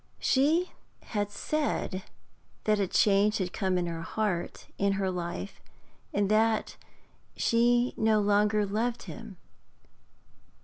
[0.19, 0.71] She
[1.03, 2.01] had said
[2.63, 5.61] that a change had come in her heart, in her life,
[6.11, 6.75] and that
[7.37, 9.37] she no longer loved him.